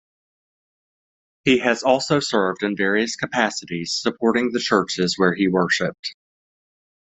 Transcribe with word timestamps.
He 1.43 1.59
has 1.59 1.83
also 1.83 2.19
served 2.19 2.63
in 2.63 2.75
various 2.75 3.15
capacities 3.15 3.93
supporting 3.93 4.51
the 4.51 4.59
churches 4.59 5.13
where 5.15 5.35
he 5.35 5.47
worshiped. 5.47 6.15